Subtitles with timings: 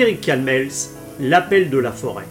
[0.00, 0.70] Frédéric Calmels,
[1.20, 2.24] L'appel de la forêt.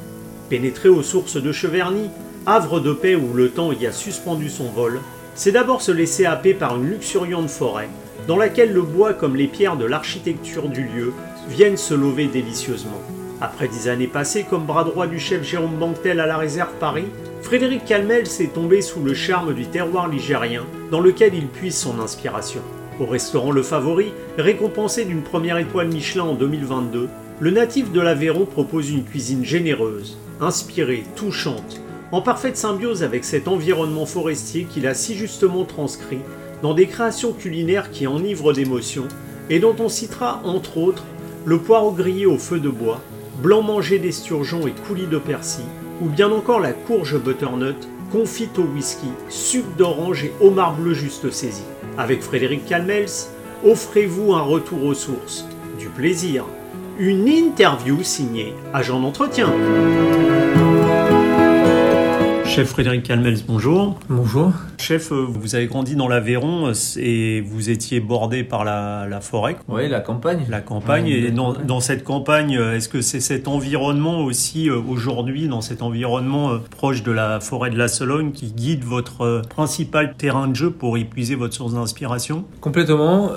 [0.49, 2.09] Pénétrer aux sources de Cheverny,
[2.47, 4.99] havre de paix où le temps y a suspendu son vol,
[5.35, 7.87] c'est d'abord se laisser happer par une luxuriante forêt,
[8.27, 11.13] dans laquelle le bois comme les pierres de l'architecture du lieu
[11.47, 13.03] viennent se lever délicieusement.
[13.39, 17.05] Après dix années passées comme bras droit du chef Jérôme Banquetel à la réserve Paris,
[17.43, 21.99] Frédéric Calmel s'est tombé sous le charme du terroir ligérien dans lequel il puise son
[21.99, 22.61] inspiration.
[22.99, 27.07] Au restaurant Le Favori, récompensé d'une première étoile Michelin en 2022,
[27.41, 31.79] le natif de l'Aveyron propose une cuisine généreuse, inspirée, touchante,
[32.11, 36.19] en parfaite symbiose avec cet environnement forestier qu'il a si justement transcrit
[36.61, 39.07] dans des créations culinaires qui enivrent d'émotions
[39.49, 41.05] et dont on citera entre autres
[41.45, 43.01] le poireau grillé au feu de bois,
[43.41, 45.63] blanc mangé d'esturgeon et coulis de persil,
[46.01, 47.77] ou bien encore la courge butternut
[48.11, 51.63] confite au whisky, sucre d'orange et homard bleu juste saisi.
[51.97, 53.07] Avec Frédéric Calmels,
[53.63, 55.45] offrez-vous un retour aux sources,
[55.77, 56.45] du plaisir,
[56.99, 59.49] une interview signée Agent d'entretien.
[62.49, 63.99] Chef Frédéric Calmels, bonjour.
[64.09, 64.51] Bonjour.
[64.79, 69.55] Chef, euh, vous avez grandi dans l'Aveyron euh, et vous étiez bordé par la, forêt.
[69.67, 70.45] Oui, la campagne.
[70.49, 71.07] La campagne.
[71.07, 76.57] et dans, cette campagne, euh, est-ce que c'est cet environnement aussi aujourd'hui, dans cet environnement
[76.71, 80.97] proche de la forêt de la Sologne, qui guide votre principal terrain de jeu pour
[80.97, 82.45] épuiser votre source d'inspiration?
[82.61, 83.31] Complètement.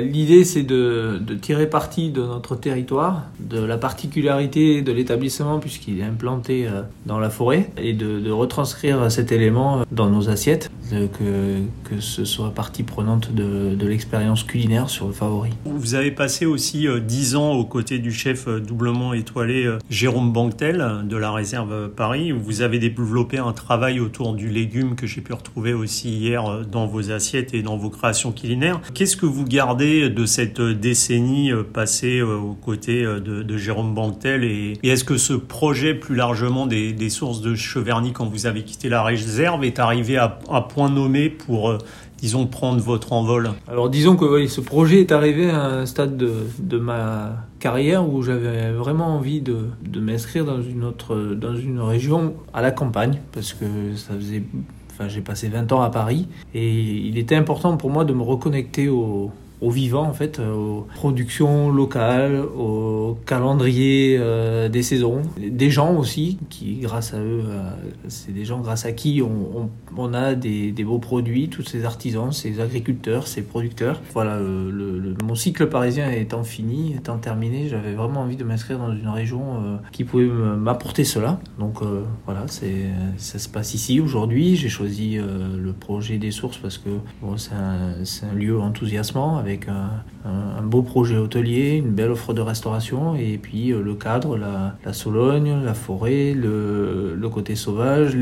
[0.00, 6.04] L'idée, c'est de, tirer parti de notre territoire, de la particularité de l'établissement puisqu'il est
[6.04, 6.66] implanté
[7.04, 12.24] dans la forêt, et de, de retranscrire cet élément dans nos assiettes que, que ce
[12.24, 15.50] soit partie prenante de, de l'expérience culinaire sur le favori.
[15.64, 19.78] Vous avez passé aussi euh, dix ans aux côtés du chef euh, doublement étoilé euh,
[19.90, 22.32] Jérôme Banquetel de la réserve Paris.
[22.32, 26.86] Vous avez développé un travail autour du légume que j'ai pu retrouver aussi hier dans
[26.86, 28.80] vos assiettes et dans vos créations culinaires.
[28.94, 34.78] Qu'est-ce que vous gardez de cette décennie passée aux côtés de, de Jérôme Banquetel et,
[34.82, 38.88] est-ce que ce projet plus largement des, des, sources de Cheverny quand vous avez quitté
[38.88, 41.78] la réserve est arrivé à, à point nommé pour, euh,
[42.18, 43.50] disons, prendre votre envol.
[43.68, 48.72] Alors disons que ce projet est arrivé à un stade de, ma carrière où j'avais
[48.72, 53.52] vraiment envie de, de m'inscrire dans une autre, dans une région à la campagne, parce
[53.52, 54.42] que ça faisait,
[54.90, 58.22] enfin j'ai passé 20 ans à Paris, et il était important pour moi de me
[58.22, 65.22] reconnecter au, au vivant en fait, euh, aux productions locales, au calendrier euh, des saisons,
[65.38, 67.70] des gens aussi qui grâce à eux, euh,
[68.08, 71.84] c'est des gens grâce à qui on, on, a des, des, beaux produits, tous ces
[71.84, 74.00] artisans, ces agriculteurs, ces producteurs.
[74.12, 78.92] Voilà, le, mon cycle parisien étant fini, étant terminé, j'avais vraiment envie de m'inscrire dans
[78.92, 81.40] une région qui pouvait m'apporter cela.
[81.58, 81.78] Donc
[82.26, 82.86] voilà, c'est
[83.16, 84.56] ça se passe ici aujourd'hui.
[84.56, 86.90] J'ai choisi le projet des sources parce que
[87.22, 87.94] bon, c'est un,
[88.30, 93.72] un lieu enthousiasmant avec un, beau projet hôtelier, une belle offre de restauration, et puis
[93.72, 98.16] euh, le cadre, la, Sologne, la forêt, le, côté sauvage,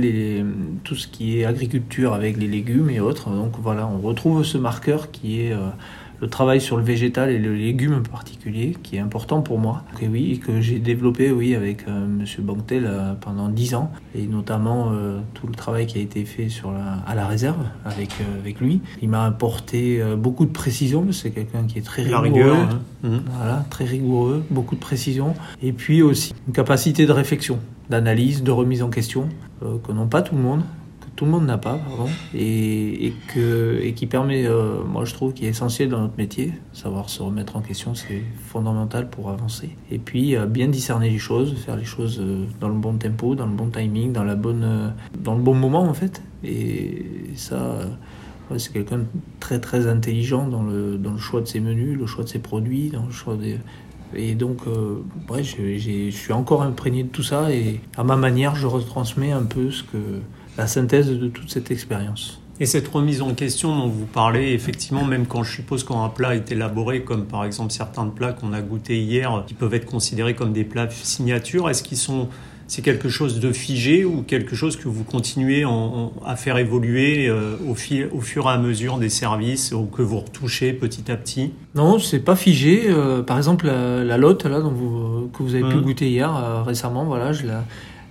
[0.85, 3.31] tout ce qui est agriculture avec les légumes et autres.
[3.31, 5.69] Donc voilà, on retrouve ce marqueur qui est euh,
[6.23, 9.83] le travail sur le végétal et le légume en particulier, qui est important pour moi.
[10.01, 14.23] Et oui, que j'ai développé oui avec euh, Monsieur Banquetel euh, pendant dix ans, et
[14.23, 18.11] notamment euh, tout le travail qui a été fait sur la, à la réserve avec
[18.41, 18.81] avec lui.
[19.03, 21.11] Il m'a apporté beaucoup de précision.
[21.11, 22.81] C'est quelqu'un qui est très rigoureux, hein.
[23.03, 23.17] mmh.
[23.37, 27.59] voilà, très rigoureux, beaucoup de précision, et puis aussi une capacité de réflexion,
[27.91, 29.29] d'analyse, de remise en question
[29.61, 30.63] que n'ont pas tout le monde
[31.17, 35.35] tout le monde n'a pas, pardon, et, que, et qui permet, euh, moi je trouve,
[35.35, 36.53] qui est essentiel dans notre métier.
[36.73, 39.77] Savoir se remettre en question, c'est fondamental pour avancer.
[39.91, 43.35] Et puis, euh, bien discerner les choses, faire les choses euh, dans le bon tempo,
[43.35, 46.23] dans le bon timing, dans, la bonne, dans le bon moment en fait.
[46.45, 47.05] Et
[47.37, 47.79] ça,
[48.57, 49.07] c'est quelqu'un de
[49.39, 52.39] très très intelligent dans le, dans le choix de ses menus, le choix de ses
[52.39, 53.59] produits, dans le choix des,
[54.15, 54.59] et donc,
[55.31, 59.33] ouais, je, je, suis encore imprégné de tout ça et à ma manière, je retransmets
[59.33, 60.21] un peu ce que,
[60.57, 62.41] la synthèse de toute cette expérience.
[62.61, 66.09] Et cette remise en question dont vous parlez, effectivement, même quand je suppose quand un
[66.09, 69.87] plat est élaboré, comme par exemple certains plats qu'on a goûtés hier, qui peuvent être
[69.87, 72.29] considérés comme des plats signature, est-ce qu'ils sont
[72.69, 75.65] c'est quelque chose de figé ou quelque chose que vous continuez
[76.25, 80.21] à faire évoluer euh, au, au, fur et à mesure des services ou que vous
[80.21, 81.53] retouchez petit à petit?
[81.75, 82.85] Non, c'est pas figé.
[82.87, 85.83] Euh, par exemple, la, lotte là, dont vous, que vous avez pu mmh.
[85.83, 87.65] goûter hier euh, récemment, voilà, je la,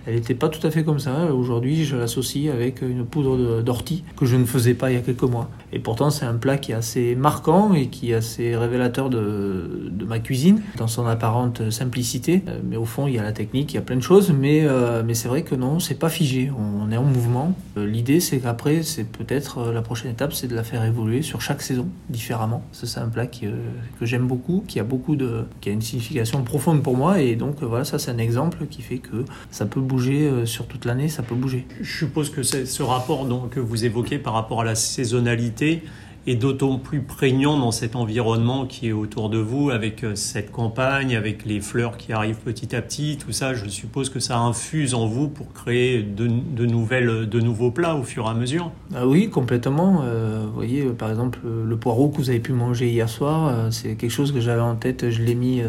[0.06, 1.32] elle n'était pas tout à fait comme ça.
[1.32, 5.00] Aujourd'hui, je l'associe avec une poudre d'ortie que je ne faisais pas il y a
[5.00, 5.48] quelques mois.
[5.72, 9.90] Et pourtant, c'est un plat qui est assez marquant et qui est assez révélateur de,
[10.06, 12.42] ma cuisine, dans son apparente simplicité.
[12.48, 14.32] Euh, mais au fond, il y a la technique, il y a plein de choses,
[14.32, 16.50] mais, euh, c'est vrai que non, c'est pas figé.
[16.50, 17.54] On est en mouvement.
[17.76, 21.40] Euh, l'idée, c'est qu'après, c'est peut-être la prochaine étape, c'est de la faire évoluer sur
[21.40, 22.64] chaque saison différemment.
[22.72, 23.46] C'est un plat que
[24.02, 27.20] j'aime beaucoup, qui a beaucoup de, qui a une signification profonde pour moi.
[27.20, 29.80] Et donc, voilà, ça, c'est un exemple qui fait que ça peut
[30.46, 31.66] sur toute l'année, ça peut bouger.
[31.80, 35.82] Je suppose que ce rapport donc, que vous évoquez par rapport à la saisonnalité
[36.26, 40.52] et d'autant plus prégnant dans cet environnement qui est autour de vous, avec euh, cette
[40.52, 44.38] campagne, avec les fleurs qui arrivent petit à petit, tout ça, je suppose que ça
[44.38, 46.26] infuse en vous pour créer de,
[46.64, 48.70] nouvelles, de nouveaux plats au fur et à mesure.
[48.94, 50.02] Ah oui, complètement.
[50.04, 53.70] Euh, vous voyez, par exemple, le poireau que vous avez pu manger hier soir, euh,
[53.70, 55.62] c'est quelque chose que j'avais en tête, je l'ai mis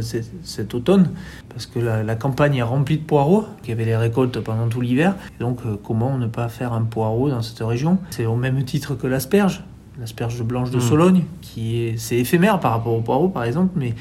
[0.43, 1.09] cet, automne,
[1.49, 5.15] parce que la, campagne est remplie de poireaux, qui avait les récoltes pendant tout l'hiver.
[5.39, 7.97] Donc, comment ne pas faire un poireau dans cette région?
[8.11, 9.63] C'est au même titre que l'asperge
[9.99, 10.81] l'asperge blanche de hmm.
[10.81, 13.93] Sologne, qui est, c'est éphémère par rapport au poireau par exemple, mais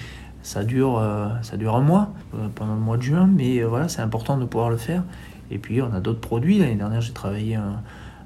[0.43, 3.69] ça dure, euh, ça dure un mois, euh, pendant le mois de juin, mais euh,
[3.69, 5.05] voilà, c'est important de pouvoir le faire.
[5.51, 6.59] Et puis on a d'autres produits.
[6.59, 7.81] L'année dernière, j'ai travaillé un,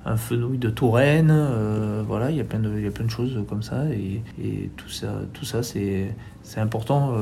[0.07, 1.35] un fenouil de Touraine,
[2.07, 4.23] voilà, il y a plein de, il y a plein de choses comme ça, et,
[4.41, 6.15] et tout ça, tout ça, c'est,
[6.45, 7.13] c'est important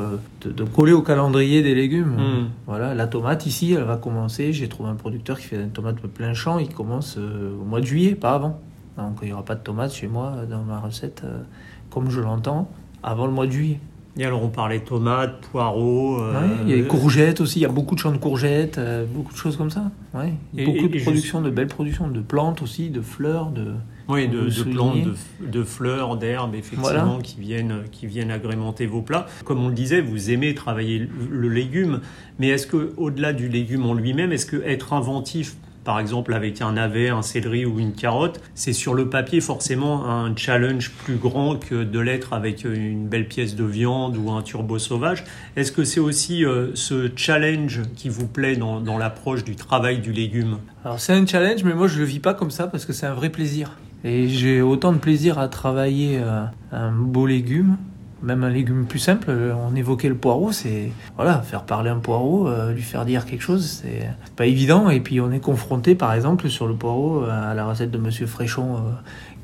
[0.42, 2.16] de, de, coller au calendrier des légumes.
[2.16, 2.48] Hmm.
[2.66, 4.52] Voilà, la tomate ici, elle va commencer.
[4.52, 6.58] J'ai trouvé un producteur qui fait une tomate plein champ.
[6.58, 8.60] Il commence au mois de juillet, pas avant.
[8.96, 11.42] Donc il n'y aura pas de tomates chez moi dans ma recette, euh,
[11.90, 12.70] comme je l'entends,
[13.02, 13.80] avant le mois de juillet.
[14.16, 16.20] Et alors on parlait tomates, poireaux.
[16.20, 18.78] Euh, il y a les courgettes aussi, il y a beaucoup de champs de courgettes,
[18.78, 19.90] euh, beaucoup de choses comme ça.
[20.14, 20.32] Ouais.
[20.52, 23.72] beaucoup de production, de belles productions, de plantes aussi, de fleurs, de.
[24.06, 24.98] Oui, de, plantes,
[25.40, 29.24] de, fleurs, d'herbes, effectivement, qui, viennent, qui viennent agrémenter vos plats.
[29.46, 32.00] Comme on le disait, vous aimez travailler le légume,
[32.38, 36.60] mais est-ce que, au-delà du légume en lui-même, est-ce que être inventif par exemple avec
[36.62, 41.16] un navet, un céleri ou une carotte, c'est sur le papier forcément un challenge plus
[41.16, 45.24] grand que de l'être avec une belle pièce de viande ou un turbo sauvage.
[45.56, 50.12] Est-ce que c'est aussi euh, ce challenge qui vous plaît dans, l'approche du travail du
[50.12, 50.58] légume?
[50.84, 53.06] Alors c'est un challenge, mais moi je le vis pas comme ça parce que c'est
[53.06, 53.72] un vrai plaisir.
[54.04, 57.76] Et j'ai autant de plaisir à travailler euh, un beau légume
[58.24, 62.48] même un légume plus simple, on évoquait le poireau, c'est voilà, faire parler un poireau,
[62.48, 64.88] euh, lui faire dire quelque chose, c'est pas évident.
[64.90, 68.26] Et puis on est confronté, par exemple, sur le poireau, à la recette de Monsieur
[68.26, 68.78] Fréchon, euh,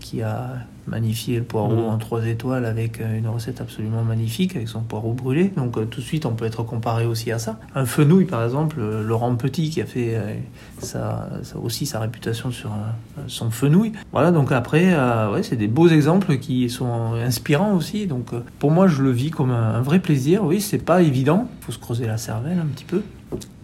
[0.00, 0.56] qui a
[0.86, 1.90] magnifier le poireau mmh.
[1.90, 5.52] en trois étoiles avec euh, une recette absolument magnifique avec son poireau brûlé.
[5.56, 7.58] Donc euh, tout de suite, on peut être comparé aussi à ça.
[7.74, 10.18] Un fenouil, par exemple, euh, Laurent Petit qui a fait
[10.78, 11.30] ça,
[11.62, 12.70] aussi sa réputation sur
[13.26, 13.92] son fenouil.
[14.12, 14.94] Voilà, donc après,
[15.32, 18.06] ouais, c'est des beaux exemples qui sont inspirants aussi.
[18.06, 20.44] Donc pour moi, je le vis comme un, vrai plaisir.
[20.44, 21.48] Oui, c'est pas évident.
[21.60, 23.02] Il faut se creuser la cervelle un petit peu.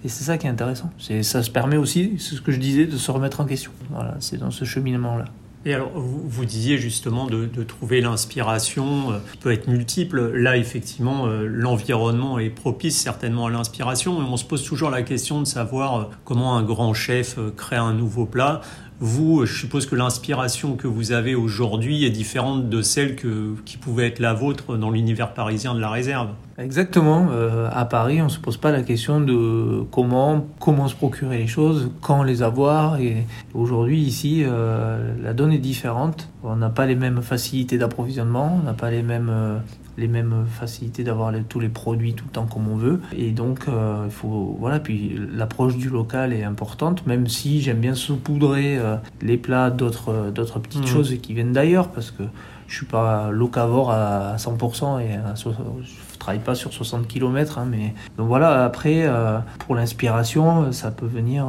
[0.05, 0.91] Et c'est ça qui est intéressant.
[0.99, 3.73] C'est, ça se permet aussi, c'est ce que je disais, de se remettre en question.
[3.91, 5.25] Voilà, c'est dans ce cheminement-là.
[5.67, 10.31] Et alors, vous, disiez justement de, trouver l'inspiration, euh, qui peut être multiple.
[10.33, 14.23] Là, effectivement, euh, l'environnement est propice certainement à l'inspiration.
[14.23, 17.75] Et on se pose toujours la question de savoir euh, comment un grand chef crée
[17.75, 18.61] un nouveau plat.
[18.99, 23.77] Vous, je suppose que l'inspiration que vous avez aujourd'hui est différente de celle que, qui
[23.77, 26.31] pouvait être la vôtre dans l'univers parisien de la réserve.
[26.59, 27.29] Exactement.
[27.31, 31.37] Euh, à Paris, on ne se pose pas la question de comment, comment se procurer
[31.37, 32.99] les choses, quand les avoir.
[32.99, 36.31] Et aujourd'hui, ici, euh, la donne est différente.
[36.43, 39.59] On n'a pas les mêmes facilités d'approvisionnement, on n'a pas les mêmes euh,
[39.97, 43.01] les mêmes facilités d'avoir tous les produits tout le temps comme on veut.
[43.17, 47.79] Et donc, euh, il faut, voilà, puis l'approche du local est importante, même si j'aime
[47.79, 50.87] bien saupoudrer euh, les plats d'autres, d'autres petites mmh.
[50.87, 52.23] choses qui viennent d'ailleurs, parce que
[52.67, 57.67] je suis pas locavore à 100% et à, je travaille pas sur 60 km, hein,
[57.71, 61.47] mais donc voilà, après, euh, pour l'inspiration, ça peut venir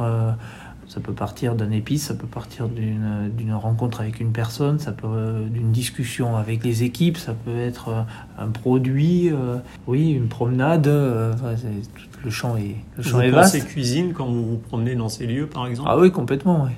[0.98, 5.44] ça peut partir d'un épice, ça peut partir d'une rencontre avec une personne, ça peut
[5.48, 8.02] d'une discussion avec les équipes, ça peut être euh,
[8.36, 10.88] un produit, euh, oui, une promenade.
[10.88, 11.34] Euh,
[12.24, 13.64] le champ est, le champ vous est vaste.
[13.66, 15.88] Cuisine quand vous vous promenez dans ces lieux, par exemple?
[15.88, 16.72] Ah oui, complètement, oui.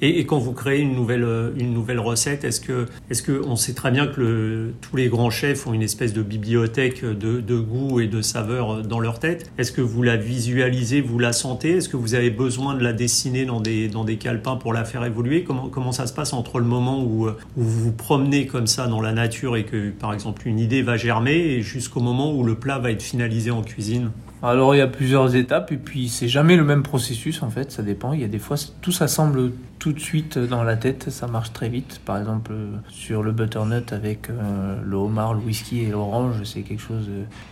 [0.00, 2.86] Et, quand vous créez une nouvelle, euh, une nouvelle recette, est-ce que,
[3.24, 7.04] que on sait très bien que tous les grands chefs ont une espèce de bibliothèque
[7.04, 9.50] de, de goût et de saveurs dans leur tête?
[9.58, 11.76] Est-ce que vous la visualisez, vous la sentez?
[11.76, 14.84] Est-ce que vous avez besoin de la dessiner dans des, dans des calepins pour la
[14.84, 15.44] faire évoluer?
[15.44, 18.86] Comment, comment ça se passe entre le moment où, où vous vous promenez comme ça
[18.86, 22.44] dans la nature et que, par exemple, une idée va germer et jusqu'au moment où
[22.44, 24.10] le plat va être finalisé en cuisine?
[24.44, 27.72] Alors il y a plusieurs étapes et puis c'est jamais le même processus en fait,
[27.72, 28.12] ça dépend.
[28.12, 31.26] Il y a des fois tout ça semble tout de suite dans la tête, ça
[31.26, 32.02] marche très vite.
[32.04, 32.52] Par exemple
[32.90, 37.08] sur le butternut avec euh, le homard, le whisky et l'orange, c'est quelque chose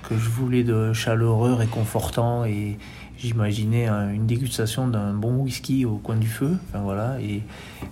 [0.06, 2.76] que je voulais de chaleureux, réconfortant et
[3.18, 6.56] j'imaginais une dégustation d'un bon whisky au coin du feu.
[6.68, 7.42] Enfin voilà et,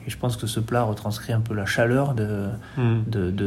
[0.07, 3.03] je pense que ce plat retranscrit un peu la chaleur de, hmm.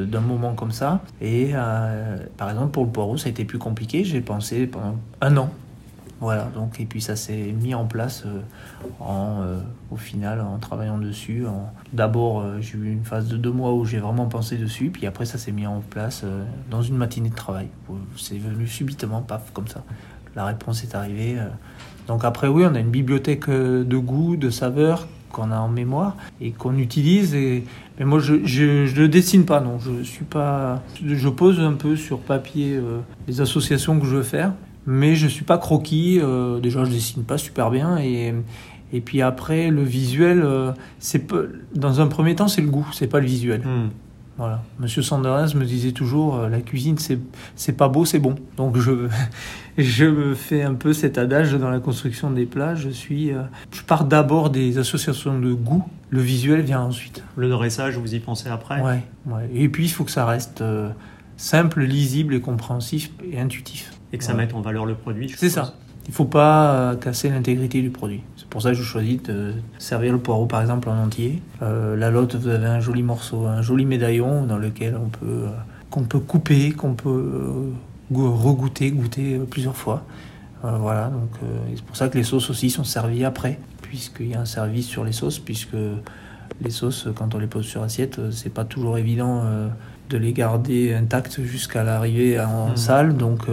[0.06, 1.02] d'un moment comme ça.
[1.22, 4.04] Et euh, par exemple pour le poireau ça a été plus compliqué.
[4.04, 5.52] J'ai pensé pendant un an
[6.22, 8.40] voilà, donc, et puis ça s'est mis en place euh,
[9.02, 9.60] en, euh,
[9.92, 11.44] au final en travaillant dessus.
[11.92, 15.26] D'abord, j'ai eu une phase de deux mois où j'ai vraiment pensé dessus, puis après,
[15.26, 16.24] ça s'est mis en place
[16.70, 17.68] dans une matinée de travail.
[18.16, 19.84] C'est venu subitement, paf, comme ça.
[20.36, 21.38] La réponse est arrivée.
[22.08, 26.16] Donc, après, oui, on a une bibliothèque de goût, de saveurs qu'on a en mémoire
[26.42, 27.34] et qu'on utilise.
[27.36, 27.64] Et...
[28.00, 29.80] Mais moi, je ne dessine pas, non.
[29.80, 30.82] Je suis pas.
[31.06, 32.80] Je pose un peu sur papier
[33.28, 34.54] les associations que je veux faire
[34.86, 36.20] mais je suis pas croquis.
[36.22, 38.34] Euh, déjà, je dessine pas super bien et
[38.96, 41.26] et puis après le visuel, euh, c'est
[41.74, 43.62] dans un premier temps c'est le goût, c'est pas le visuel.
[43.62, 43.90] Hmm.
[44.38, 44.64] Voilà.
[44.80, 46.98] Monsieur Sanders me disait toujours euh, la cuisine
[47.56, 48.36] c'est pas beau, c'est bon.
[48.58, 49.08] Donc je
[49.78, 52.76] je me fais un peu cet adage dans la construction des plats.
[52.76, 53.32] Je suis
[53.72, 55.84] je pars d'abord des associations de goût.
[56.10, 57.24] Le visuel vient ensuite.
[57.36, 58.82] Le dressage, vous y pensez après?
[58.82, 59.04] Ouais.
[59.28, 59.50] ouais.
[59.54, 60.64] Et puis il faut que ça reste
[61.38, 65.34] simple, lisible et compréhensif et intuitif et que ça mette en valeur le produit.
[65.36, 65.74] C'est ça.
[66.06, 68.22] Il ne faut pas euh, casser l'intégrité du produit.
[68.36, 71.42] C'est pour ça que je choisis de servir le poireau par exemple en entier.
[71.62, 75.26] Euh, la lotte, vous avez un joli morceau, un joli médaillon dans lequel on peut,
[75.26, 75.50] euh,
[75.90, 77.72] qu'on peut couper, qu'on peut
[78.14, 80.04] regoûter, goûter plusieurs fois.
[80.62, 81.32] voilà, donc
[81.76, 84.86] c'est pour ça que les sauces aussi sont servies après, puisqu'il y a un service
[84.86, 85.76] sur les sauces, puisque
[86.62, 89.44] les sauces, quand on les pose sur assiette, c'est pas toujours évident
[90.10, 92.78] de les garder intactes jusqu'à l'arrivée en mmh.
[92.78, 93.18] salle.
[93.18, 93.48] Donc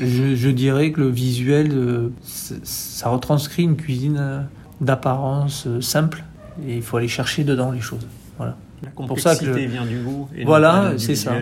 [0.00, 4.40] je, dirais que le visuel, euh, ça retranscrit une cuisine euh,
[4.80, 6.24] d'apparence euh, simple
[6.66, 8.06] et il faut aller chercher dedans les choses.
[8.36, 8.56] Voilà.
[8.82, 10.28] La complexité ça vient du goût.
[10.36, 11.34] Et voilà, c'est ça.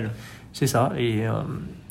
[0.52, 0.92] C'est ça.
[0.96, 1.24] Et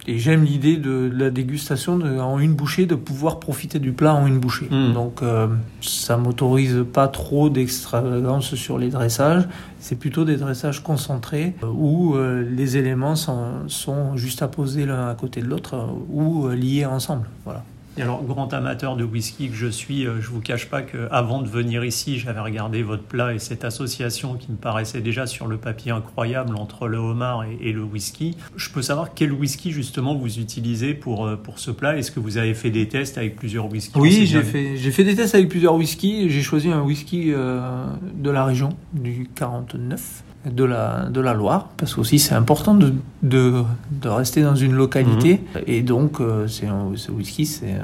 [0.07, 4.27] et j'aime l'idée de, la dégustation en une bouchée, de pouvoir profiter du plat en
[4.27, 4.67] une bouchée.
[4.69, 4.93] Hmm.
[4.93, 5.47] Donc euh,
[5.81, 9.47] ça m'autorise pas trop d'extravagance sur les dressages.
[9.79, 14.85] C'est plutôt des dressages concentrés euh, où euh, les éléments sont, sont, juste à poser
[14.85, 17.27] l'un à côté de l'autre ou liés ensemble.
[17.45, 17.63] Voilà.
[17.95, 21.43] Et alors, grand amateur de whisky que je suis, euh, je vous cache pas qu'avant
[21.43, 25.45] de venir ici, j'avais regardé votre plat et cette association qui me paraissait déjà sur
[25.45, 28.35] le papier incroyable entre le homard et, le whisky.
[28.55, 31.95] Je peux savoir quel whisky justement vous utilisez pour, euh, pour ce plat?
[31.95, 35.03] Est-ce que vous avez fait des tests avec plusieurs whiskies Oui, j'ai fait, j'ai fait
[35.03, 36.31] des tests avec plusieurs whiskies.
[36.31, 37.85] J'ai choisi un whisky euh,
[38.15, 42.93] de la région, du 49 de la, de la Loire, parce qu'aussi c'est important de,
[43.21, 45.41] de, de, rester dans une localité.
[45.55, 45.61] Mhm.
[45.67, 47.75] Et donc, euh, c'est ce whisky, c'est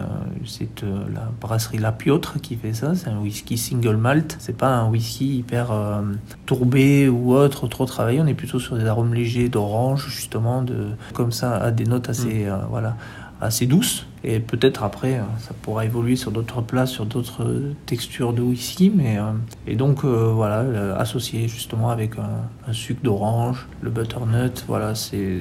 [0.45, 2.95] c'est euh, la brasserie La Piotre qui fait ça.
[2.95, 4.35] C'est un whisky single malt.
[4.39, 6.01] C'est pas un whisky hyper euh,
[6.45, 8.19] tourbé ou autre, trop travaillé.
[8.19, 12.09] On est plutôt sur des arômes légers d'orange, justement, de, comme ça, à des notes
[12.09, 12.59] assez, mhm.
[12.69, 12.97] voilà,
[13.39, 14.05] assez douces.
[14.23, 18.91] Et peut-être après, euh, ça pourra évoluer sur d'autres plats, sur d'autres textures de whisky.
[18.93, 19.31] Mais, euh,
[19.65, 20.65] et donc, euh, voilà,
[20.97, 25.39] associé justement avec un, sucre d'orange, le butternut, voilà, c'est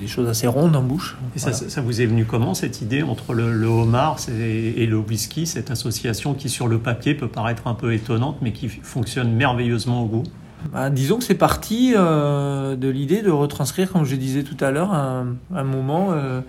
[0.00, 1.16] des choses assez rondes en bouche.
[1.34, 4.98] Et ça, ça, vous est venu comment cette idée entre le, le homard et le
[4.98, 9.32] whisky, cette association qui sur le papier peut paraître un peu étonnante, mais qui fonctionne
[9.32, 10.24] merveilleusement au goût?
[10.72, 14.70] Bah, disons que c'est parti euh, de l'idée de retranscrire, comme je disais tout à
[14.70, 16.08] l'heure, un, moment.
[16.12, 16.40] Euh,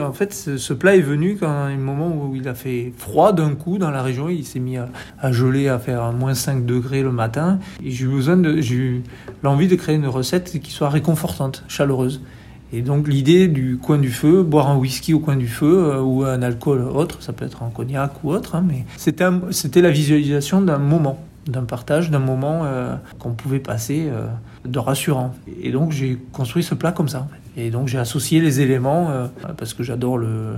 [0.00, 3.54] en fait, ce, plat est venu quand un moment où il a fait froid d'un
[3.54, 4.28] coup dans la région.
[4.28, 7.58] Il s'est mis à, geler, à faire moins 5 degrés le matin.
[7.84, 9.02] Et j'ai eu besoin de, j'ai
[9.42, 12.20] l'envie de créer une recette qui soit réconfortante, chaleureuse.
[12.72, 16.00] Et donc l'idée du coin du feu, boire un whisky au coin du feu euh,
[16.00, 19.90] ou un alcool autre, ça peut être un cognac ou autre, hein, mais c'était la
[19.90, 21.18] visualisation d'un moment
[21.50, 24.26] d'un partage, d'un moment euh, qu'on pouvait passer euh,
[24.64, 25.34] de rassurant.
[25.62, 27.28] Et donc j'ai construit ce plat comme ça.
[27.56, 29.26] Et donc j'ai associé les éléments euh,
[29.56, 30.54] parce que j'adore le,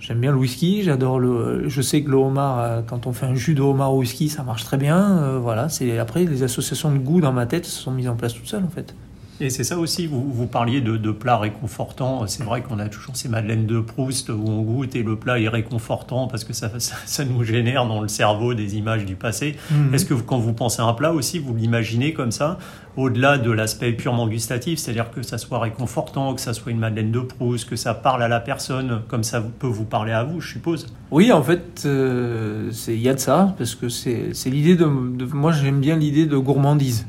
[0.00, 3.34] j'aime bien le whisky, j'adore le, je sais que le homard, quand on fait un
[3.34, 5.38] jus de homard au whisky, ça marche très bien.
[5.38, 8.34] voilà, c'est après les associations de goût dans ma tête se sont mises en place
[8.34, 8.94] toutes seules en fait.
[9.40, 12.26] Et c'est ça aussi, vous, vous parliez de, de plats réconfortants.
[12.26, 15.38] C'est vrai qu'on a toujours ces madeleines de Proust où on goûte et le plat
[15.38, 19.56] est réconfortant parce que ça, ça, nous génère dans le cerveau des images du passé.
[19.70, 19.94] Mhm.
[19.94, 22.58] Est-ce que quand vous pensez à un plat aussi, vous l'imaginez comme ça,
[22.96, 27.12] au-delà de l'aspect purement gustatif, c'est-à-dire que ça soit réconfortant, que ça soit une madeleine
[27.12, 30.40] de Proust, que ça parle à la personne comme ça peut vous parler à vous,
[30.40, 30.86] je suppose?
[31.10, 35.26] Oui, en fait, euh, il y a de ça, parce que c'est l'idée de, de...
[35.26, 37.06] Moi, j'aime bien l'idée de gourmandise.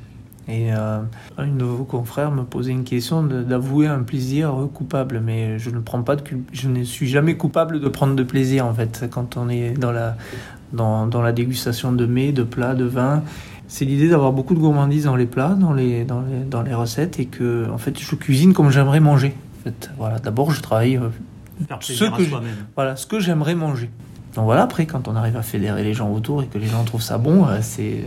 [0.50, 1.00] Et euh,
[1.40, 5.80] une de vos confrères me posait une question d'avouer un plaisir coupable, mais je ne
[5.80, 6.24] prends pas de
[6.54, 9.92] je ne suis jamais coupable de prendre de plaisir en fait quand on est dans
[9.92, 10.16] la
[10.74, 13.24] dans, dans la dégustation de mets, de plats, de vins.
[13.68, 16.74] C'est l'idée d'avoir beaucoup de gourmandise dans les plats, dans les, dans les, dans les
[16.74, 19.36] recettes et que en fait je cuisine comme j'aimerais manger.
[19.60, 21.10] En fait, voilà, d'abord je travaille euh,
[21.82, 22.24] ce que
[22.76, 23.90] voilà ce que j'aimerais manger.
[24.36, 26.84] Donc voilà, après quand on arrive à fédérer les gens autour et que les gens
[26.86, 28.06] trouvent ça bon, euh, c'est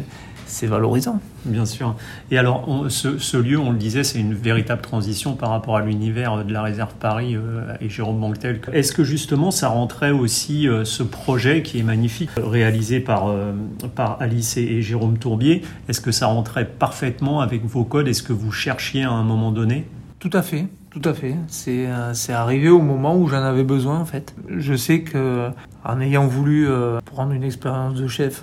[0.50, 1.20] c'est valorisant.
[1.44, 1.96] Bien sûr.
[2.30, 6.44] Et alors, ce, lieu, on le disait, c'est une véritable transition par rapport à l'univers
[6.44, 8.60] de la réserve Paris euh, et Jérôme Banquetel.
[8.72, 13.52] Est-ce que justement, ça rentrait aussi euh, ce projet qui est magnifique, réalisé par, euh,
[13.94, 15.62] par Alice et, Jérôme Tourbier?
[15.88, 18.08] Est-ce que ça rentrait parfaitement avec vos codes?
[18.08, 19.86] Est-ce que vous cherchiez à un moment donné?
[20.18, 20.66] Tout à fait.
[20.90, 21.36] Tout à fait.
[21.46, 24.34] C'est c'est arrivé au moment où j'en avais besoin en fait.
[24.48, 25.48] Je sais que
[25.84, 26.66] en ayant voulu
[27.04, 28.42] prendre une expérience de chef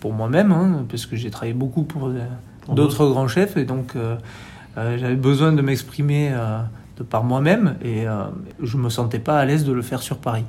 [0.00, 2.10] pour moi-même, hein, parce que j'ai travaillé beaucoup pour,
[2.68, 4.16] d'autres grands chefs, et donc euh,
[4.76, 6.60] euh, j'avais besoin de m'exprimer euh,
[6.96, 8.04] de par moi-même, et
[8.62, 10.44] je me sentais pas à l'aise de le faire sur Paris.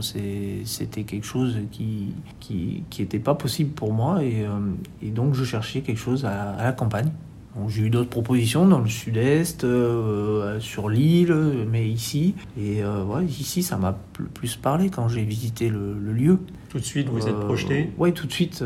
[0.00, 4.44] C'était quelque chose qui qui, qui était pas possible pour moi, et,
[5.02, 7.10] et, donc je cherchais quelque chose à, la campagne.
[7.68, 9.66] J'ai eu d'autres propositions dans le sud-est,
[10.60, 11.34] sur l'île,
[11.70, 12.34] mais ici.
[12.58, 13.96] Et ouais, ici, ça m'a
[14.34, 16.38] plus parlé quand j'ai visité le, le, lieu.
[16.68, 18.62] Tout de suite, vous êtes projeté Oui, tout de suite.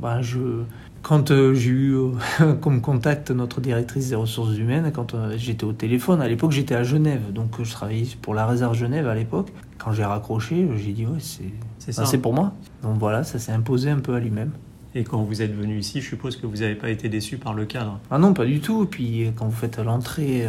[0.00, 0.64] Bah, je,
[1.06, 5.62] quand euh, j'ai eu euh, comme contact notre directrice des ressources humaines, quand euh, j'étais
[5.62, 9.14] au téléphone, à l'époque j'étais à Genève, donc je travaillais pour la réserve Genève à
[9.14, 9.52] l'époque.
[9.78, 12.54] Quand j'ai raccroché, j'ai dit ouais, c'est bah, pour moi.
[12.82, 14.50] Donc voilà, ça s'est imposé un peu à lui-même.
[14.96, 17.54] Et quand vous êtes venu ici, je suppose que vous n'avez pas été déçu par
[17.54, 18.84] le cadre Ah non, pas du tout.
[18.84, 20.44] Et puis quand vous faites l'entrée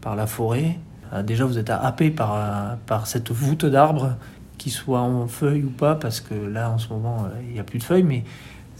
[0.00, 0.78] par la forêt,
[1.24, 4.16] déjà vous êtes happé par, par cette voûte d'arbres,
[4.56, 7.64] qui soit en feuilles ou pas, parce que là en ce moment il n'y a
[7.64, 8.22] plus de feuilles, mais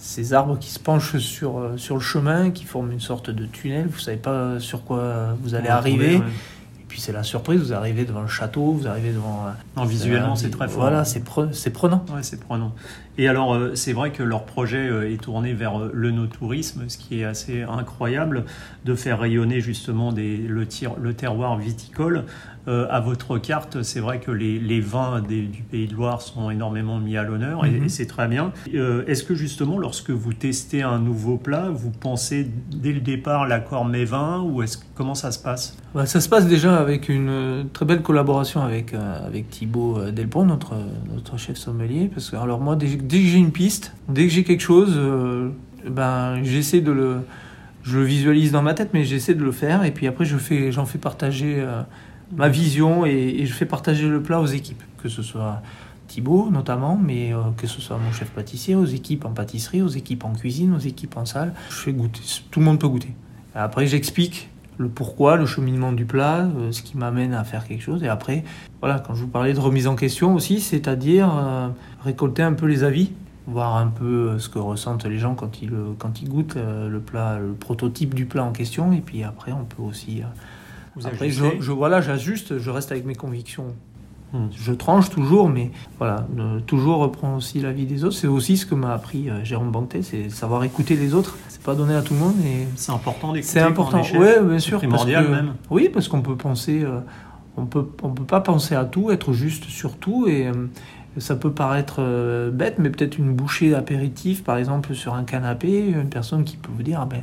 [0.03, 3.47] ces arbres qui se penchent sur, euh, sur le chemin, qui forment une sorte de
[3.47, 3.87] tunnel.
[3.87, 6.17] Vous savez pas sur quoi vous allez arriver.
[6.17, 9.47] Et puis c'est la surprise, vous arrivez devant le château, vous arrivez devant...
[9.47, 10.81] Euh, non, visuellement c'est très fort.
[10.81, 12.05] Voilà, c'est prenant.
[12.13, 12.75] Ouais, c'est prenant.
[13.19, 17.21] Et alors, euh, c'est vrai que leur projet est tourné vers le no-tourisme, ce qui
[17.21, 18.45] est assez incroyable,
[18.85, 20.67] de faire rayonner justement des, le,
[21.01, 22.25] le terroir viticole
[22.69, 26.99] euh, à votre carte, c'est vrai que les, vins du Pays de Loire sont énormément
[26.99, 27.89] mis à l'honneur et, mhm.
[27.89, 28.53] c'est très bien.
[28.75, 33.49] Euh, est-ce que justement, lorsque vous testez un nouveau plat, vous pensez dès le départ
[33.49, 35.77] l'accord mes vins ou est-ce comment ça se passe?
[35.93, 40.45] Bah, Ça se passe déjà avec une très belle collaboration avec, euh, avec Thibaut Delpont,
[40.45, 40.75] notre,
[41.13, 42.11] notre chef sommelier.
[42.15, 44.99] Parce que alors moi, dès, que j'ai une piste, dès que j'ai quelque chose,
[45.87, 47.21] ben, j'essaie de le
[47.83, 49.85] je le visualise dans ma tête, mais j'essaie de le faire.
[49.85, 51.67] Et puis après, je fais, j'en fais partager
[52.37, 55.63] ma vision et, je fais partager le plat aux équipes, que ce soit
[56.09, 59.89] Thibaut notamment, mais euh, que ce soit mon chef pâtissier, aux équipes en pâtisserie, aux
[59.89, 61.55] équipes en cuisine, aux équipes en salle.
[61.71, 63.15] Je fais goûter, tout le monde peut goûter.
[63.55, 64.51] Après, j'explique
[64.83, 68.03] le pourquoi, le cheminement du plat, euh, ce qui m'amène à faire quelque chose.
[68.03, 68.45] Et après,
[68.81, 71.69] voilà, quand je vous parlais de remise en question aussi, c'est-à-dire euh,
[72.05, 73.13] récolter un peu les avis,
[73.47, 77.39] voir un peu ce que ressentent les gens quand ils, quand ils goûtent le plat,
[77.39, 78.93] le prototype du plat en question.
[78.93, 80.23] Et puis après, on peut aussi
[81.05, 83.75] après, je, je, voilà, j'ajuste, je reste avec mes convictions.
[84.33, 84.47] Hmm.
[84.57, 86.27] Je tranche toujours, mais voilà,
[86.67, 88.17] toujours reprendre aussi l'avis des autres.
[88.17, 91.37] C'est aussi ce que m'a appris euh, Jérôme Banté, c'est savoir écouter les autres.
[91.49, 92.37] C'est pas donné à tout le monde.
[92.47, 93.53] Et c'est important d'écouter.
[93.53, 94.79] C'est important, oui, bien sûr.
[94.79, 95.55] Primordial même.
[95.69, 97.01] Oui, parce qu'on peut penser, euh,
[97.59, 100.53] on peut, on peut pas penser à tout, être juste sur tout, et euh,
[101.19, 102.01] ça peut paraître
[102.51, 106.71] bête, mais peut-être une bouchée d'apéritif, par exemple, sur un canapé, une personne qui peut
[106.75, 107.23] vous dire, ah ben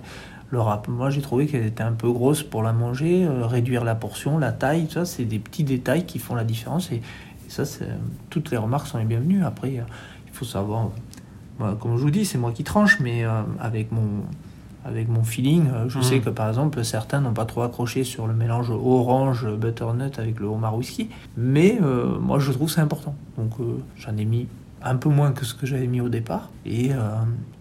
[0.52, 3.84] le rap, moi j'ai trouvé qu'elle était un peu grosse pour la manger, euh, réduire
[3.84, 7.02] la portion, la taille, ça c'est des petits détails qui font la différence et,
[7.48, 7.64] ça
[8.30, 9.44] toutes les remarques sont les bienvenues.
[9.44, 9.84] Après euh,
[10.28, 10.90] il faut savoir,
[11.58, 14.24] comme je vous dis c'est moi qui tranche, mais euh, avec mon
[14.86, 16.22] avec mon feeling, je sais mmh.
[16.22, 20.48] que par exemple certains n'ont pas trop accroché sur le mélange orange butternut avec le
[20.48, 21.78] homard whisky, mais
[22.22, 23.14] moi je trouve c'est important.
[23.38, 23.52] Donc
[23.98, 24.48] j'en ai mis
[24.82, 26.92] un peu moins que ce que j'avais mis au départ et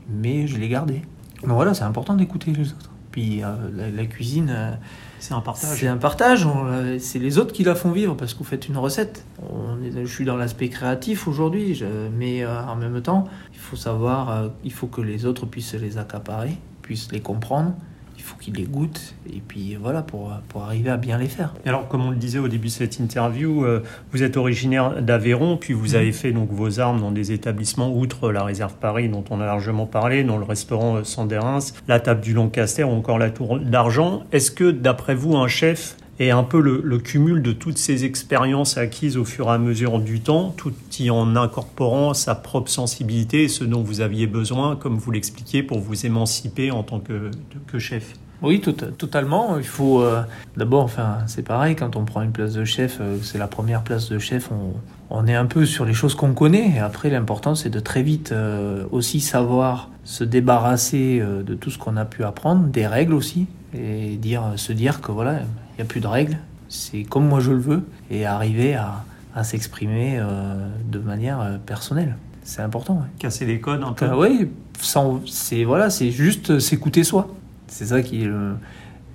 [0.08, 1.02] mais je l'ai gardé.
[1.42, 2.90] Donc voilà, c'est important d'écouter les autres.
[3.10, 4.72] Puis euh, la, cuisine, euh,
[5.18, 5.78] c'est un partage.
[5.78, 6.46] C'est un partage.
[6.46, 9.24] Euh, c'est les autres qui la font vivre parce que vous faites une recette.
[9.42, 11.82] On est, je suis dans l'aspect créatif aujourd'hui,
[12.16, 16.58] mais en même temps, il faut savoir, il faut que les autres puissent les accaparer,
[16.82, 17.74] puissent les comprendre
[18.18, 21.54] il faut qu'il les goûte et puis voilà pour, pour arriver à bien les faire.
[21.64, 25.56] alors comme on le disait au début de cette interview, euh, vous êtes originaire d'Aveyron
[25.56, 29.24] puis vous avez fait donc vos armes dans des établissements outre la réserve Paris dont
[29.30, 33.18] on a largement parlé, dans le restaurant euh, Sandérins, la table du Lancaster ou encore
[33.18, 34.24] la Tour d'Argent.
[34.32, 38.76] Est-ce que d'après vous un chef est un peu le, cumul de toutes ces expériences
[38.76, 43.44] acquises au fur et à mesure du temps, tout y en incorporant sa propre sensibilité
[43.44, 47.78] et ce dont vous aviez besoin, comme vous l'expliquiez, pour vous émanciper en tant que,
[47.78, 48.14] chef.
[48.42, 49.58] Oui, totalement.
[49.58, 50.22] Il faut euh,
[50.56, 53.82] d'abord, enfin, c'est pareil, quand on prend une place de chef, euh, c'est la première
[53.82, 54.50] place de chef,
[55.10, 56.74] on, est un peu sur les choses qu'on connaît.
[56.76, 61.78] Et après, l'important, c'est de très vite euh, aussi savoir se débarrasser de tout ce
[61.78, 65.82] qu'on a pu apprendre, des règles aussi, et dire, se dire que voilà, il n'y
[65.82, 66.38] a plus de règles,
[66.68, 71.58] c'est comme moi je le veux, et arriver à, à s'exprimer euh, de manière euh,
[71.58, 72.16] personnelle.
[72.42, 72.94] C'est important.
[72.96, 73.06] Ouais.
[73.18, 74.06] Casser les codes un peu.
[74.06, 74.48] Euh, oui,
[74.80, 77.28] sans- c'est voilà, c'est juste s'écouter soi.
[77.66, 78.52] C'est ça qui est le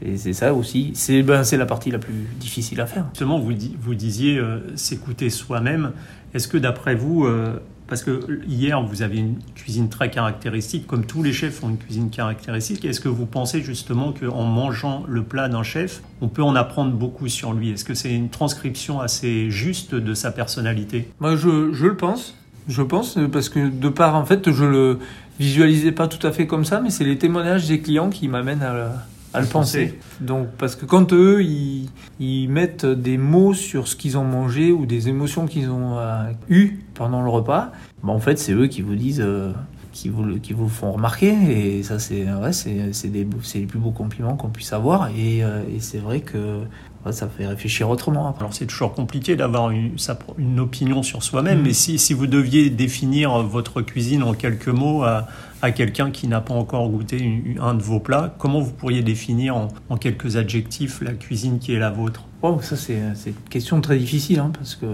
[0.06, 0.92] et c'est ça aussi.
[0.96, 3.06] C'est ben, c'est la partie la plus difficile à faire.
[3.14, 5.92] Justement, vous, vous disiez euh, s'écouter soi-même.
[6.34, 11.06] Est-ce que d'après vous, euh, parce que hier vous avez une cuisine très caractéristique, comme
[11.06, 15.24] tous les chefs ont une cuisine caractéristique, est-ce que vous pensez justement qu'en mangeant le
[15.24, 17.72] plat d'un chef, on peut en apprendre beaucoup sur lui?
[17.72, 21.08] Est-ce que c'est une transcription assez juste de sa personnalité?
[21.20, 22.36] Moi, je, le pense.
[22.68, 25.00] Je pense parce que de part, en fait, je le
[25.40, 28.64] visualisais pas tout à fait comme ça, mais c'est les témoignages des clients qui m'amènent
[28.64, 30.00] à, à le penser.
[30.22, 34.72] Donc, parce que quand eux, ils, ils mettent des mots sur ce qu'ils ont mangé
[34.72, 37.72] ou des émotions qu'ils ont euh, eues pendant le repas,
[38.04, 39.52] bah, en fait, c'est eux qui vous disent, euh,
[39.92, 41.34] qui vous, qui vous font remarquer.
[41.78, 45.10] Et ça, c'est ouais, c'est c'est des- c'est les plus beaux compliments qu'on puisse avoir.
[45.10, 46.62] Et, euh, et c'est vrai que
[47.06, 48.42] ouais, ça fait réfléchir autrement après.
[48.44, 49.92] Alors c'est toujours compliqué d'avoir une,
[50.40, 51.64] une opinion sur soi-même, Mm.
[51.64, 55.28] mais si, si vous deviez définir votre cuisine en quelques mots à,
[55.64, 59.02] à quelqu'un qui n'a pas encore goûté une- un de vos plats, comment vous pourriez
[59.02, 62.24] définir en, en quelques adjectifs la cuisine qui est la vôtre?
[62.42, 64.86] Wow, ça c'est c'est une question très difficile hein, parce que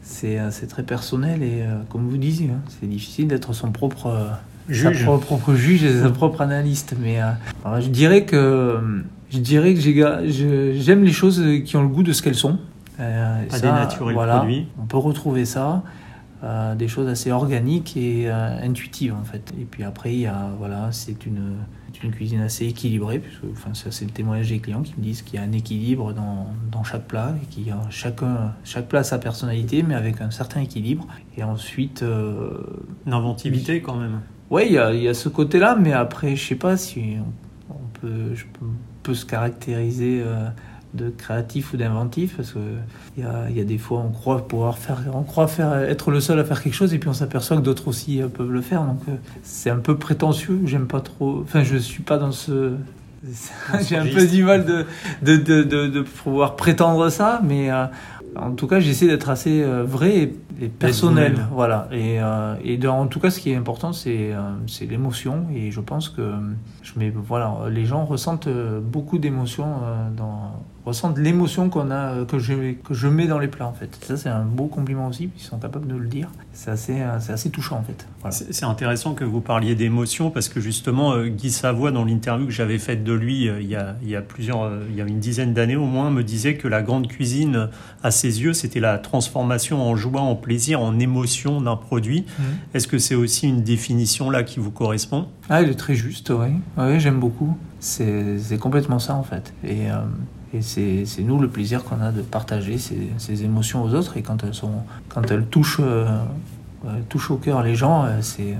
[0.00, 3.72] c'est euh, c'est très personnel et euh, comme vous disiez, hein, c'est difficile d'être son
[3.72, 4.28] propre euh,
[4.68, 5.02] Juge.
[5.04, 6.94] propre, juge et sa propre analyste.
[7.02, 7.32] Mais euh,
[7.64, 8.78] alors, je dirais que
[9.28, 12.58] je dirais que j'aime les choses qui ont le goût de ce qu'elles sont.
[13.00, 14.68] Euh, Pas ça, dénaturer le voilà, produit.
[14.80, 15.82] On peut retrouver ça.
[16.42, 19.52] Euh, des choses assez organiques et euh, intuitives en fait.
[19.60, 21.56] Et puis après, il y a, voilà, c'est une,
[22.02, 25.22] une cuisine assez équilibrée, puisque enfin, ça c'est le témoignage des clients qui me disent
[25.22, 28.88] qu'il y a un équilibre dans, dans chaque plat et qu'il y a chacun, chaque
[28.88, 31.06] plat a sa personnalité, mais avec un certain équilibre.
[31.36, 32.58] Et ensuite, euh,
[33.06, 34.20] L'inventivité quand même.
[34.50, 37.18] ouais, il y a, y a ce côté-là, mais après, je sais pas si
[37.70, 40.24] on, on peut, je peux, on peut se caractériser.
[40.94, 42.58] De créatif ou d'inventif parce que
[43.16, 45.74] il y a, il y a des fois on croit pouvoir faire on croit faire
[45.74, 48.28] être le seul à faire quelque chose et puis on s'aperçoit que d'autres aussi euh,
[48.28, 48.82] peuvent le faire.
[48.84, 50.60] Donc euh, c'est un peu prétentieux.
[50.66, 52.74] J'aime pas trop enfin je suis pas dans ce
[53.88, 54.84] j'ai un peu du mal de
[55.22, 57.84] de, de, de, de pouvoir prétendre ça mais euh,
[58.34, 61.36] en tout cas j'essaie d'être assez euh, vrai et, et personnel.
[61.52, 61.88] voilà.
[61.92, 65.46] Et, euh, et dans- en tout cas ce qui est important c'est euh, c'est l'émotion.
[65.54, 66.32] Et je pense que
[66.82, 68.48] je mets voilà les gens ressentent
[68.82, 69.72] beaucoup d'émotions
[70.16, 73.72] dans ressentent l'émotion qu'on a euh, que je que je mets dans les plats en
[73.72, 77.00] fait ça c'est un beau compliment aussi ils sont capables de le dire c'est assez
[77.00, 78.32] euh, c'est assez touchant en fait voilà.
[78.32, 82.52] C'est intéressant que vous parliez d'émotion parce que justement euh, Guy Savoie dans l'interview que
[82.52, 85.20] j'avais faite de lui il y a, il y a plusieurs il y a une
[85.20, 87.68] dizaine d'années au moins me disait que la grande cuisine
[88.02, 92.24] à ses yeux c'était la transformation en joie en plaisir en émotion d'un produit
[92.74, 95.28] est-ce que c'est aussi une définition là qui vous correspond?
[95.48, 96.48] Ah, il est très juste, oui.
[96.76, 97.56] Oui, j'aime beaucoup.
[97.80, 99.52] C'est c'est complètement ça, en fait.
[99.64, 99.96] Et, euh,
[100.54, 104.16] et c'est nous le plaisir qu'on a de partager ces, ces émotions aux autres.
[104.16, 104.72] Et quand elles, sont,
[105.08, 106.06] quand elles touchent, euh,
[106.84, 108.54] euh, touchent au cœur les gens, euh, c'est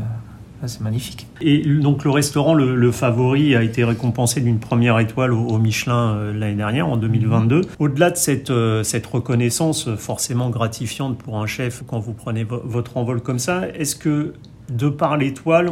[0.65, 1.27] c'est magnifique.
[1.41, 5.59] Et donc le restaurant le, le favori a été récompensé d'une première étoile au, au
[5.59, 7.63] Michelin euh, l'année dernière en 2022.
[7.81, 12.63] Au-delà de cette euh, cette reconnaissance forcément gratifiante pour un chef quand vous prenez vo-
[12.65, 14.35] votre envol comme ça, est-ce que
[14.71, 15.71] de par l'étoile,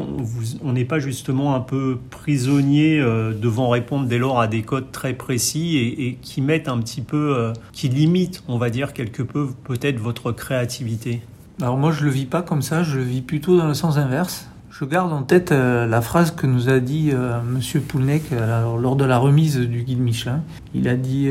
[0.62, 4.90] on n'est pas justement un peu prisonnier euh, devant répondre dès lors à des codes
[4.92, 9.22] très précis et, qui mettent un petit peu, euh, qui limitent, on va dire quelque
[9.22, 11.22] peu peut-être votre créativité
[11.60, 13.96] Alors moi, je le vis pas comme ça, je le vis plutôt dans le sens
[13.96, 14.48] inverse.
[14.70, 17.12] Je garde en tête euh, la phrase que nous a dit
[17.46, 20.42] Monsieur Poulnec lors de la remise du guide Michelin.
[20.74, 21.28] Il a dit,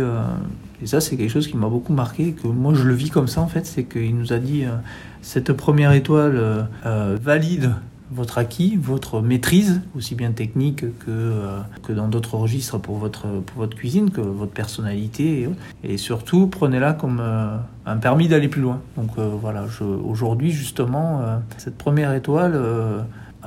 [0.81, 3.27] et ça c'est quelque chose qui m'a beaucoup marqué, que moi je le vis comme
[3.27, 4.65] ça en fait, c'est qu'il nous a dit
[5.21, 7.71] cette première étoile euh, euh, valide
[8.11, 13.27] votre acquis, votre maîtrise, aussi bien technique que, euh, que dans d'autres registres pour votre,
[13.45, 15.47] pour votre cuisine, que votre personnalité.
[15.83, 17.55] Et, et surtout, prenez-la comme euh,
[17.85, 18.81] un permis d'aller plus loin.
[18.97, 19.65] Donc euh, voilà,
[20.03, 21.21] aujourd'hui justement,
[21.57, 22.59] cette première étoile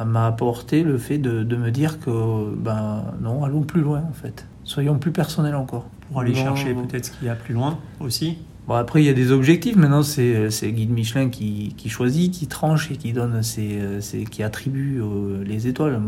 [0.07, 4.13] m'a apporté le fait de, de me dire que, ben non, allons plus loin en
[4.15, 4.47] fait.
[4.65, 5.87] Soyons plus personnels encore.
[6.09, 6.37] pour aller Non.
[6.55, 9.33] chercher peut-être ce qu'il y a plus loin aussi Bon, après, il y a des
[9.33, 9.75] objectifs.
[9.75, 14.25] Maintenant, c'est le guide Michelin qui, qui, choisit, qui tranche et qui donne ses, ses
[14.25, 16.01] qui attribue euh, les étoiles.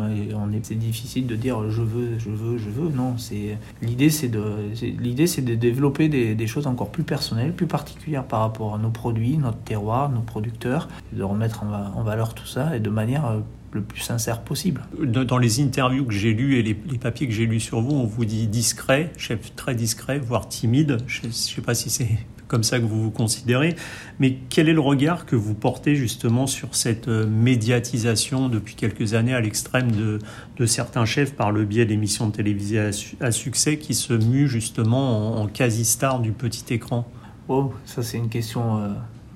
[0.63, 2.91] C'est difficile de dire je veux, je veux, je veux.
[2.91, 4.43] Non, c'est l'idée, c'est de
[4.75, 8.91] c'est de développer des, des, choses encore plus personnelles, plus particulières par rapport à nos
[8.91, 13.27] produits, notre terroir, nos producteurs, de remettre en, en valeur tout ça et de manière
[13.27, 13.41] euh,
[13.73, 14.83] le plus sincère possible.
[15.03, 17.95] Dans les interviews que j'ai lues et les, les papiers que j'ai lus sur vous,
[17.97, 20.99] on vous dit discret, chef très discret, voire timide.
[21.09, 22.19] Je ne sais pas si c'est
[22.55, 23.75] comme ça que vous vous considérez.
[24.21, 29.15] Mais quel est le regard que vous portez justement sur cette euh, médiatisation depuis quelques
[29.15, 30.21] années à l'extrême de,
[30.57, 32.91] de, certains chefs par le biais d'émissions de télévision
[33.21, 37.09] à, succès qui se muent justement en, quasi-star du petit écran?
[37.49, 38.79] Oh, ça c'est une question...
[38.79, 38.89] Euh,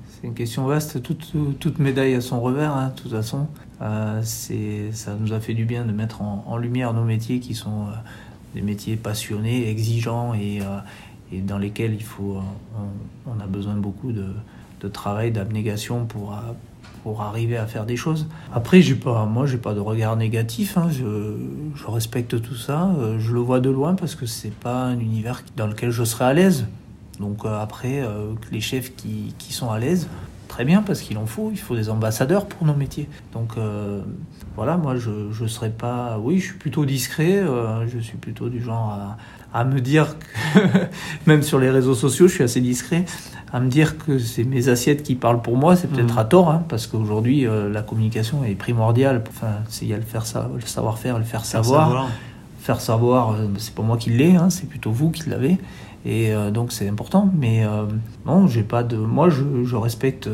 [0.08, 1.02] c'est une question vaste.
[1.02, 3.46] Toute, toute, médaille a son revers, hein, de toute façon.
[3.82, 7.54] Euh, ça nous a fait du bien de mettre en, en lumière nos métiers qui
[7.54, 7.92] sont euh,
[8.54, 10.78] des métiers passionnés, exigeants et, euh,
[11.32, 12.40] et dans lesquels il faut, euh,
[13.26, 16.36] on, on, a besoin beaucoup de, travail, d'abnégation pour, euh,
[17.02, 18.26] pour arriver à faire des choses.
[18.52, 20.78] Après, j'ai pas, moi, j'ai pas de regard négatif.
[20.78, 21.36] Hein, je,
[21.74, 22.90] je, respecte tout ça.
[22.98, 26.04] Euh, je le vois de loin parce que c'est pas un univers dans lequel je
[26.04, 26.66] serais à l'aise.
[27.20, 28.00] Donc après,
[28.52, 30.06] les chefs qui, qui sont à l'aise,
[30.58, 33.08] très bien parce qu'il en faut, il faut des ambassadeurs pour nos métiers.
[33.32, 34.02] Donc euh,
[34.56, 35.10] voilà, moi je
[35.40, 39.16] ne serais pas, oui, je suis plutôt discret, euh, je suis plutôt du genre à,
[39.52, 40.58] à me dire que,
[41.26, 43.04] même sur les réseaux sociaux, je suis assez discret,
[43.52, 46.18] à me dire que c'est mes assiettes qui parlent pour moi, c'est peut-être mmh.
[46.18, 49.22] à tort, hein, parce qu'aujourd'hui euh, la communication est primordiale.
[49.28, 51.88] Enfin, il y a le faire ça, le savoir-faire, le faire, faire savoir.
[51.88, 52.08] savoir.
[52.60, 55.56] Faire savoir, c'est pas moi qui l'ai, hein, c'est plutôt vous qui l'avez.
[56.04, 57.30] Et euh, donc c'est important.
[57.34, 57.84] Mais euh,
[58.26, 58.96] non, j'ai pas de.
[58.96, 60.28] Moi, je, je respecte.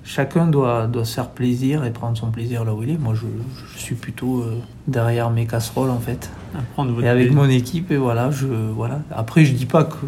[0.00, 2.98] Euh, chacun doit, doit se faire plaisir et prendre son plaisir là où il est.
[2.98, 3.26] Moi, je,
[3.74, 4.44] je suis plutôt
[4.88, 6.30] derrière mes casseroles en fait.
[7.02, 7.42] Et avec plaisir.
[7.42, 9.00] mon équipe, et voilà, je, voilà.
[9.10, 10.06] Après, je dis pas que.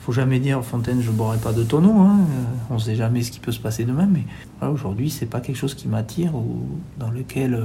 [0.00, 1.98] Faut jamais dire, Fontaine, je boirai pas de tonneau.
[1.98, 2.18] Hein.
[2.70, 4.06] On sait jamais ce qui peut se passer demain.
[4.06, 4.22] Mais
[4.60, 6.60] voilà, aujourd'hui, c'est pas quelque chose qui m'attire ou
[6.96, 7.60] dans lequel,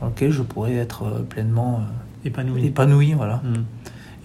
[0.00, 1.80] dans lequel je pourrais être pleinement
[2.24, 2.66] épanoui.
[2.66, 3.42] épanoui voilà.
[3.42, 3.64] Mmh.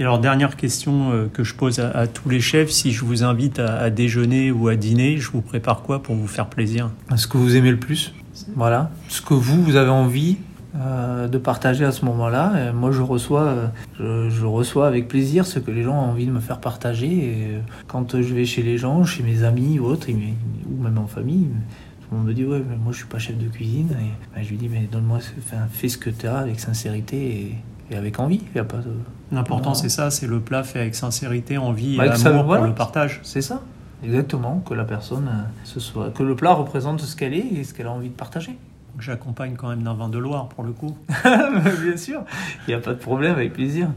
[0.01, 3.23] Et alors, dernière question euh, que je pose à, tous les chefs, si je vous
[3.23, 6.89] invite à, déjeuner ou à dîner, je vous prépare quoi pour vous faire plaisir?
[7.15, 8.11] Ce que vous aimez le plus,
[8.55, 8.89] voilà.
[9.09, 10.37] Ce que vous, vous avez envie
[10.75, 12.73] euh, de partager à ce moment-là.
[12.73, 13.55] Moi, je reçois,
[13.99, 17.05] euh, je, reçois avec plaisir ce que les gens ont envie de me faire partager.
[17.05, 21.05] Et quand je vais chez les gens, chez mes amis ou autres, ou même en
[21.05, 21.47] famille,
[22.11, 24.57] on me dit ouais moi je suis pas chef de cuisine et ben, je lui
[24.57, 25.19] dis mais donne-moi
[25.71, 28.79] fais ce que tu as avec sincérité et, et avec envie il y a pas
[28.79, 28.91] de
[29.31, 32.67] L'important, c'est ça, c'est le plat fait avec sincérité, envie bah, et amour ça, voilà.
[32.67, 33.21] le partage.
[33.23, 33.61] C'est ça,
[34.03, 35.29] exactement, que la personne,
[35.63, 38.15] ce soit, que le plat représente ce qu'elle est et ce qu'elle a envie de
[38.15, 38.57] partager.
[38.99, 40.97] J'accompagne quand même d'un vin de Loire pour le coup.
[41.23, 42.23] Bien sûr,
[42.67, 43.87] il n'y a pas de problème, avec plaisir.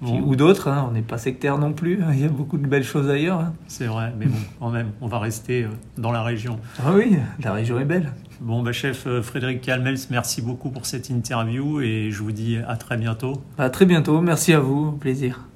[0.00, 0.20] Bon.
[0.20, 2.84] Ou d'autres, hein, on n'est pas sectaire non plus, il y a beaucoup de belles
[2.84, 3.40] choses ailleurs.
[3.40, 3.52] Hein.
[3.66, 5.66] C'est vrai, mais bon, quand même, on va rester
[5.98, 6.58] dans la région.
[6.84, 8.12] Ah oui, la région est belle.
[8.40, 12.76] Bon, bah, chef Frédéric Calmels, merci beaucoup pour cette interview et je vous dis à
[12.76, 13.42] très bientôt.
[13.58, 15.40] À très bientôt, merci à vous, plaisir.